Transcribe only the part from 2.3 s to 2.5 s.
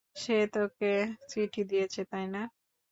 না?